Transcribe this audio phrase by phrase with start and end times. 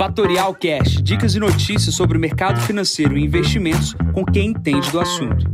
[0.00, 4.98] Fatorial Cash, dicas e notícias sobre o mercado financeiro e investimentos com quem entende do
[4.98, 5.44] assunto.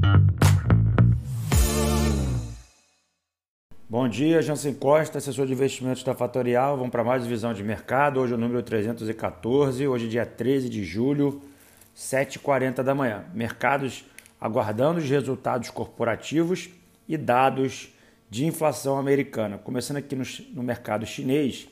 [3.90, 6.76] Bom dia, Jansen Costa, assessor de investimentos da Fatorial.
[6.76, 8.20] Vamos para mais visão de mercado.
[8.20, 11.42] Hoje é o número 314, hoje é dia 13 de julho,
[11.96, 13.24] 7h40 da manhã.
[13.34, 14.04] Mercados
[14.40, 16.70] aguardando os resultados corporativos
[17.08, 17.88] e dados
[18.30, 19.58] de inflação americana.
[19.58, 20.22] Começando aqui no,
[20.54, 21.66] no mercado chinês,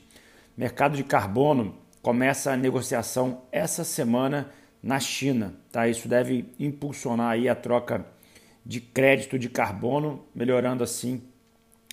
[0.57, 4.51] mercado de carbono começa a negociação essa semana
[4.83, 5.55] na China.
[5.71, 5.87] Tá?
[5.87, 8.05] Isso deve impulsionar aí a troca
[8.63, 11.23] de crédito de carbono, melhorando assim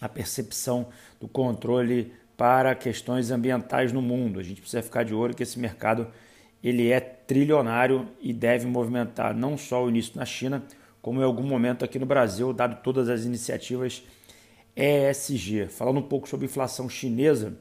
[0.02, 0.88] a percepção
[1.19, 4.38] do controle para questões ambientais no mundo.
[4.38, 6.06] A gente precisa ficar de olho que esse mercado
[6.62, 10.62] ele é trilionário e deve movimentar não só o início na China,
[11.00, 14.02] como em algum momento aqui no Brasil, dado todas as iniciativas
[14.77, 15.69] ESG.
[15.69, 17.56] Falando um pouco sobre inflação chinesa,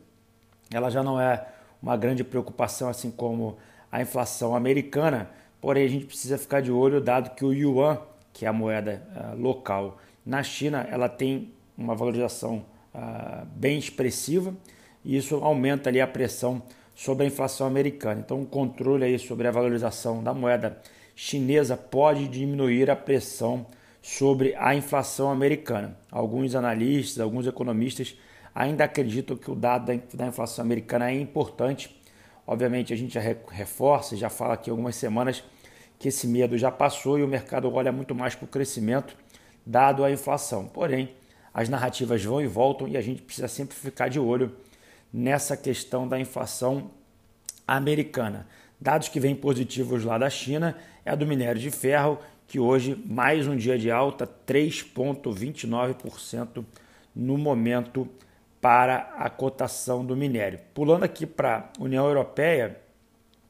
[0.70, 1.47] ela já não é
[1.81, 3.58] uma grande preocupação, assim como
[3.91, 8.00] a inflação americana, porém a gente precisa ficar de olho, dado que o yuan,
[8.31, 14.53] que é a moeda uh, local na China, ela tem uma valorização uh, bem expressiva
[15.03, 16.61] e isso aumenta ali a pressão
[16.94, 18.22] sobre a inflação americana.
[18.23, 20.80] Então, o controle aí sobre a valorização da moeda
[21.16, 23.66] chinesa pode diminuir a pressão
[24.02, 25.98] sobre a inflação americana.
[26.11, 28.16] Alguns analistas, alguns economistas
[28.53, 31.95] ainda acreditam que o dado da inflação americana é importante.
[32.45, 35.43] Obviamente, a gente já reforça, já fala aqui algumas semanas
[35.97, 39.16] que esse medo já passou e o mercado olha muito mais para o crescimento
[39.66, 40.67] dado a inflação.
[40.67, 41.09] Porém,
[41.53, 44.52] as narrativas vão e voltam e a gente precisa sempre ficar de olho
[45.13, 46.89] nessa questão da inflação
[47.67, 48.47] americana.
[48.80, 52.99] Dados que vêm positivos lá da China é a do minério de ferro, que hoje
[53.05, 56.65] mais um dia de alta, 3,29%
[57.15, 58.09] no momento
[58.62, 60.59] para a cotação do minério.
[60.73, 62.80] Pulando aqui para a União Europeia,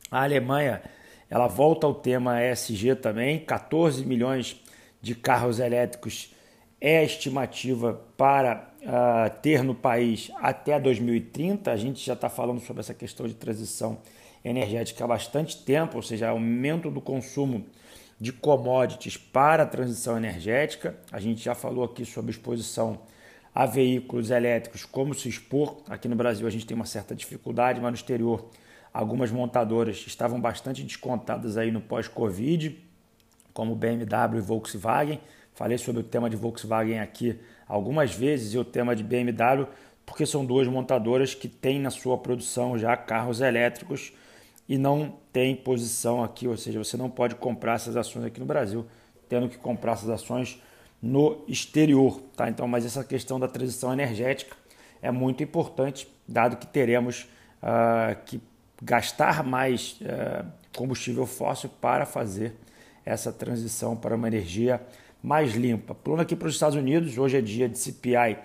[0.09, 0.81] a Alemanha
[1.30, 4.59] ela volta ao tema ESG também, 14 milhões
[5.02, 6.33] de carros elétricos
[6.80, 11.71] é a estimativa para uh, ter no país até 2030.
[11.71, 14.00] A gente já está falando sobre essa questão de transição
[14.44, 17.66] energética há bastante tempo, ou seja, aumento do consumo
[18.20, 20.95] de commodities para a transição energética.
[21.11, 23.00] A gente já falou aqui sobre exposição
[23.54, 25.78] a veículos elétricos, como se expor.
[25.89, 28.50] Aqui no Brasil a gente tem uma certa dificuldade, mas no exterior
[28.94, 32.78] algumas montadoras estavam bastante descontadas aí no pós-Covid,
[33.54, 35.20] como BMW e Volkswagen.
[35.54, 39.68] Falei sobre o tema de Volkswagen aqui algumas vezes e o tema de BMW,
[40.06, 44.14] porque são duas montadoras que têm na sua produção já carros elétricos
[44.68, 48.45] e não tem posição aqui, ou seja, você não pode comprar essas ações aqui no
[48.45, 48.86] Brasil,
[49.28, 50.62] tendo que comprar essas ações
[51.02, 52.50] no exterior, tá?
[52.50, 54.56] Então, mas essa questão da transição energética
[55.02, 57.28] é muito importante, dado que teremos
[57.64, 58.39] uh, que
[58.82, 60.45] gastar mais uh,
[60.76, 62.54] combustível fóssil para fazer
[63.04, 64.82] essa transição para uma energia
[65.23, 65.95] mais limpa.
[65.95, 68.38] Pulando aqui para os Estados Unidos, hoje é dia de CPI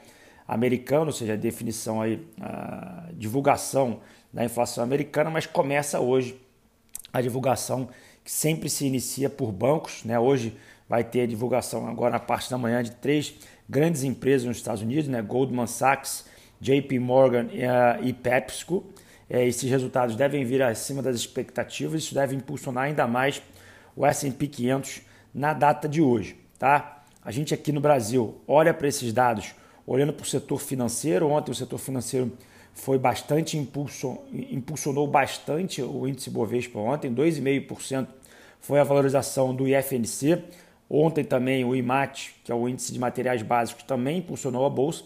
[0.49, 4.01] americano, ou seja, a definição aí, a divulgação
[4.33, 6.41] da inflação americana, mas começa hoje
[7.13, 7.89] a divulgação
[8.23, 10.19] que sempre se inicia por bancos, né?
[10.19, 10.57] Hoje
[10.89, 13.35] vai ter a divulgação agora na parte da manhã de três
[13.69, 15.21] grandes empresas nos Estados Unidos, né?
[15.21, 16.27] Goldman Sachs,
[16.61, 18.85] JP Morgan uh, e PepsiCo.
[19.29, 23.43] É, esses resultados devem vir acima das expectativas, isso deve impulsionar ainda mais
[23.97, 25.03] o S&P 500
[25.35, 27.03] na data de hoje, tá?
[27.25, 29.53] A gente aqui no Brasil olha para esses dados,
[29.85, 31.29] olhando para o setor financeiro.
[31.29, 32.33] Ontem o setor financeiro
[32.73, 38.07] foi bastante impulsion, impulsionou bastante o índice Bovespa ontem, 2,5%
[38.61, 40.43] foi a valorização do IFNC.
[40.89, 45.05] Ontem também o IMAT, que é o índice de materiais básicos, também impulsionou a bolsa.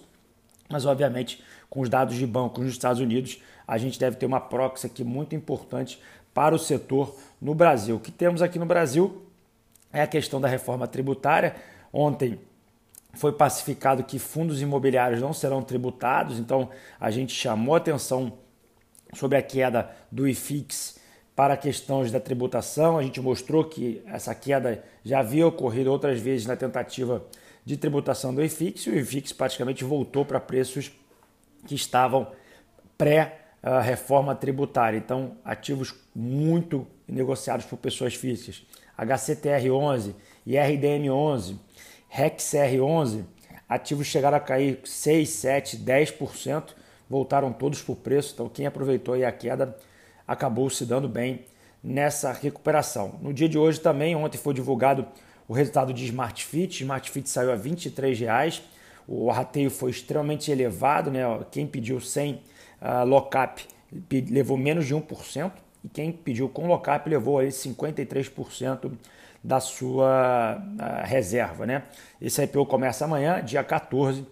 [0.69, 4.41] Mas, obviamente, com os dados de bancos nos Estados Unidos, a gente deve ter uma
[4.41, 6.01] proxy aqui muito importante
[6.35, 7.97] para o setor no Brasil.
[7.97, 9.23] O que temos aqui no Brasil
[9.93, 11.57] é a questão da reforma tributária.
[11.93, 12.39] Ontem
[13.15, 16.71] foi pacificado que fundos imobiliários não serão tributados, então
[17.01, 18.33] a gente chamou atenção
[19.15, 21.00] sobre a queda do IFIX
[21.41, 22.99] para questões da tributação.
[22.99, 27.25] A gente mostrou que essa queda já havia ocorrido outras vezes na tentativa
[27.65, 30.93] de tributação do IFIX e o IFIX praticamente voltou para preços
[31.67, 32.31] que estavam
[32.99, 34.99] pré-reforma tributária.
[34.99, 38.63] Então, ativos muito negociados por pessoas físicas,
[38.99, 40.13] HCTR11
[40.45, 41.57] e RDM11,
[42.15, 43.25] REXR11,
[43.67, 46.75] ativos chegaram a cair 6, 7, 10%,
[47.09, 48.35] voltaram todos por preço.
[48.35, 49.75] Então, quem aproveitou a queda
[50.31, 51.45] acabou se dando bem
[51.83, 53.19] nessa recuperação.
[53.21, 55.05] No dia de hoje também, ontem foi divulgado
[55.49, 56.83] o resultado de Smart Fit.
[56.83, 58.63] Smart Fit saiu a R$ 23,00.
[59.09, 61.23] O rateio foi extremamente elevado, né?
[61.51, 62.39] Quem pediu 100 uh,
[62.81, 63.67] ah, lockup
[64.31, 65.51] levou menos de 1%,
[65.85, 68.93] e quem pediu com lock-up levou aí 53%
[69.43, 70.63] da sua
[71.03, 71.83] reserva, né?
[72.23, 74.25] Esse IPO começa amanhã, dia 14.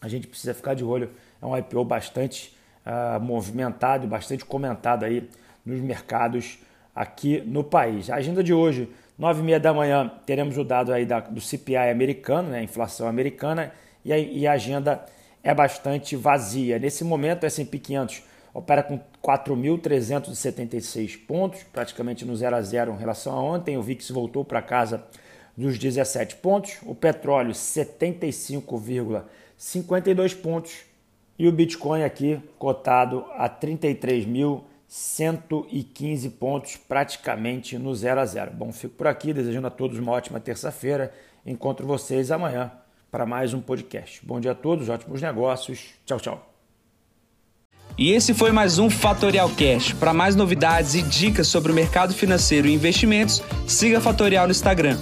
[0.00, 1.10] A gente precisa ficar de olho.
[1.40, 2.52] É um IPO bastante
[2.86, 5.28] uh, movimentado e bastante comentado aí
[5.64, 6.58] nos mercados
[6.94, 8.10] aqui no país.
[8.10, 8.88] A agenda de hoje,
[9.18, 13.08] 9 e meia da manhã, teremos o dado aí da, do CPI americano, né, inflação
[13.08, 13.72] americana,
[14.04, 15.04] e a, e a agenda
[15.42, 16.78] é bastante vazia.
[16.78, 18.22] Nesse momento, o S&P 500
[18.52, 23.76] opera com 4.376 pontos, praticamente no 0 a 0 em relação a ontem.
[23.76, 25.04] O VIX voltou para casa
[25.56, 26.78] dos 17 pontos.
[26.82, 30.89] O petróleo 75,52 pontos
[31.40, 38.50] e o Bitcoin aqui cotado a 33.115 pontos, praticamente no 0 a 0.
[38.50, 41.10] Bom, fico por aqui desejando a todos uma ótima terça-feira.
[41.46, 42.70] Encontro vocês amanhã
[43.10, 44.20] para mais um podcast.
[44.22, 45.94] Bom dia a todos, ótimos negócios.
[46.04, 46.46] Tchau, tchau.
[47.96, 49.94] E esse foi mais um Fatorial Cash.
[49.94, 54.98] Para mais novidades e dicas sobre o mercado financeiro e investimentos, siga Fatorial no Instagram,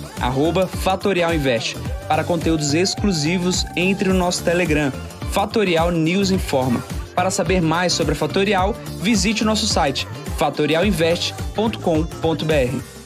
[0.85, 1.75] @fatorialinvest.
[2.07, 4.93] Para conteúdos exclusivos, entre no nosso Telegram,
[5.31, 6.83] Fatorial News Informa.
[7.15, 10.07] Para saber mais sobre a Fatorial, visite o nosso site
[10.39, 12.98] fatorialinvest.com.br.